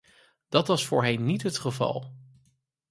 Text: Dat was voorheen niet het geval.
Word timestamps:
Dat 0.49 0.67
was 0.67 0.85
voorheen 0.85 1.25
niet 1.25 1.43
het 1.43 1.57
geval. 1.57 2.13